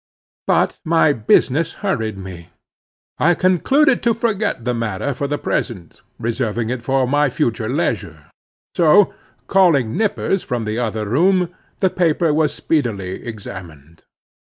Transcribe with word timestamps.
But 0.47 0.79
my 0.83 1.13
business 1.13 1.73
hurried 1.85 2.17
me. 2.17 2.49
I 3.19 3.35
concluded 3.35 4.01
to 4.01 4.15
forget 4.15 4.65
the 4.65 4.73
matter 4.73 5.13
for 5.13 5.27
the 5.27 5.37
present, 5.37 6.01
reserving 6.17 6.71
it 6.71 6.81
for 6.81 7.07
my 7.07 7.29
future 7.29 7.69
leisure. 7.69 8.25
So 8.75 9.13
calling 9.45 9.95
Nippers 9.95 10.41
from 10.41 10.65
the 10.65 10.79
other 10.79 11.07
room, 11.07 11.53
the 11.81 11.91
paper 11.91 12.33
was 12.33 12.51
speedily 12.51 13.23
examined. 13.27 14.01